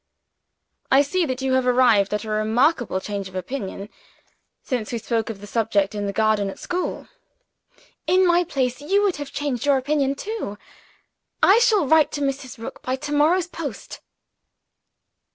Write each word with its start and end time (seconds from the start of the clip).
"I 0.91 1.03
see 1.03 1.27
that 1.27 1.43
you 1.43 1.53
have 1.53 1.67
arrived 1.67 2.11
at 2.11 2.23
a 2.23 2.29
remarkable 2.31 2.99
change 2.99 3.29
of 3.29 3.35
opinion, 3.35 3.87
since 4.63 4.91
we 4.91 4.97
spoke 4.97 5.29
of 5.29 5.41
the 5.41 5.45
subject 5.45 5.93
in 5.93 6.07
the 6.07 6.11
garden 6.11 6.49
at 6.49 6.57
school." 6.57 7.07
"In 8.07 8.25
my 8.25 8.43
place, 8.43 8.81
you 8.81 9.03
would 9.03 9.17
have 9.17 9.31
changed 9.31 9.63
your 9.67 9.77
opinion 9.77 10.15
too. 10.15 10.57
I 11.43 11.59
shall 11.59 11.85
write 11.85 12.11
to 12.13 12.21
Mrs. 12.21 12.57
Rook 12.57 12.81
by 12.81 12.95
tomorrow's 12.95 13.45
post." 13.45 13.99